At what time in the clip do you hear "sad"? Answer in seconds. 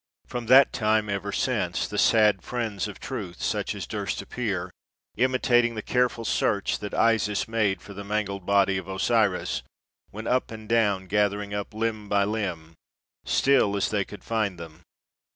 2.03-2.41